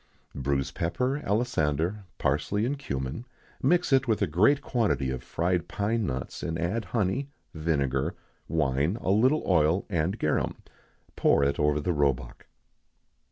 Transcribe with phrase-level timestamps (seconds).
[0.41, 3.23] _Bruise pepper, alisander, parsley, and cummin;
[3.61, 8.15] mix with it a great quantity of fried pine nuts; and add honey, vinegar,
[8.47, 10.55] wine, a little oil, and garum.
[11.15, 12.47] Pour it over the roebuck.